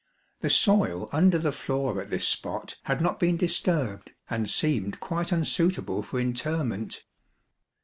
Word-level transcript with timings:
The 0.39 0.49
soil 0.49 1.07
und'et 1.13 1.33
1 1.35 1.43
the 1.43 1.51
floor 1.51 2.01
at 2.01 2.09
this 2.09 2.27
spot 2.27 2.75
had 2.85 3.01
not 3.01 3.19
been 3.19 3.37
disturbed, 3.37 4.09
and 4.31 4.49
seemed 4.49 4.99
quite 4.99 5.31
unsuitable 5.31 6.01
for 6.01 6.19
interment. 6.19 7.03